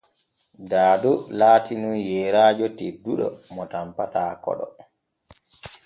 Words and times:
Daado 0.69 1.11
laatinun 1.39 1.95
yeyraajo 2.09 2.65
tedduɗo 2.77 3.27
mo 3.53 3.63
tanpata 3.71 4.21
koɗo. 4.43 4.67